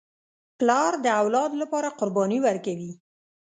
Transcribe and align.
پلار 0.57 0.91
د 1.05 1.07
اولاد 1.21 1.51
لپاره 1.61 1.95
قرباني 1.99 2.39
ورکوي. 2.45 2.91